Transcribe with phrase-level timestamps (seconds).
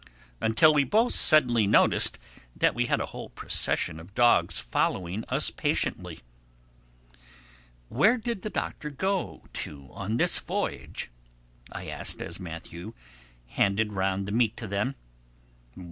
[0.41, 2.17] until we both suddenly noticed
[2.55, 6.21] that we had a whole procession of dogs following us patiently.
[7.87, 11.11] "Where did the Doctor go to on this voyage?"
[11.71, 12.95] I asked as Matthew
[13.45, 14.95] handed round the meat to them.